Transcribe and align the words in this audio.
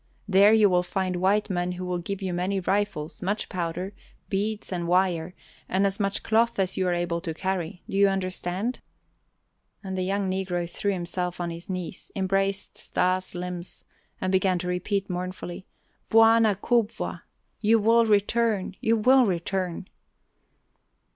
There 0.27 0.51
you 0.51 0.67
will 0.67 0.81
find 0.81 1.17
white 1.17 1.47
men 1.47 1.73
who 1.73 1.85
will 1.85 1.99
give 1.99 2.23
you 2.23 2.33
many 2.33 2.59
rifles, 2.59 3.21
much 3.21 3.49
powder, 3.49 3.93
beads, 4.29 4.71
and 4.71 4.87
wire, 4.87 5.35
and 5.69 5.85
as 5.85 5.99
much 5.99 6.23
cloth 6.23 6.57
as 6.57 6.75
you 6.75 6.87
are 6.87 6.93
able 6.95 7.21
to 7.21 7.35
carry. 7.35 7.83
Do 7.87 7.95
you 7.95 8.07
understand?" 8.07 8.79
And 9.83 9.95
the 9.95 10.01
young 10.01 10.27
negro 10.27 10.67
threw 10.67 10.91
himself 10.91 11.39
on 11.39 11.51
his 11.51 11.69
knees, 11.69 12.11
embraced 12.15 12.79
Stas' 12.79 13.35
limbs, 13.35 13.85
and 14.19 14.31
began 14.31 14.57
to 14.57 14.67
repeat 14.67 15.07
mournfully: 15.07 15.67
"Bwana 16.09 16.55
kubwa! 16.55 17.21
You 17.59 17.77
will 17.77 18.07
return! 18.07 18.75
You 18.79 18.97
will 18.97 19.27
return!" 19.27 19.87